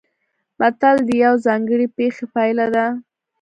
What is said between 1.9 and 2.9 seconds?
پېښې پایله ده